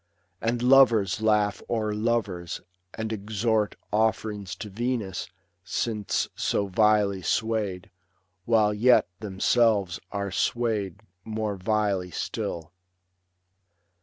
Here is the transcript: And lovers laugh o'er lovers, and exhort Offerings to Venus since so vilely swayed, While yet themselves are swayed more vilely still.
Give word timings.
And 0.41 0.63
lovers 0.63 1.21
laugh 1.21 1.61
o'er 1.69 1.93
lovers, 1.93 2.59
and 2.95 3.13
exhort 3.13 3.75
Offerings 3.93 4.55
to 4.55 4.71
Venus 4.71 5.29
since 5.63 6.27
so 6.35 6.65
vilely 6.65 7.21
swayed, 7.21 7.91
While 8.45 8.73
yet 8.73 9.07
themselves 9.19 9.99
are 10.11 10.31
swayed 10.31 11.01
more 11.23 11.55
vilely 11.55 12.09
still. 12.09 12.73